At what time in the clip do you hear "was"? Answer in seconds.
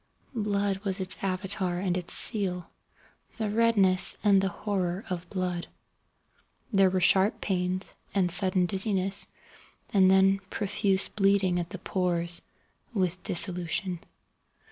0.79-0.99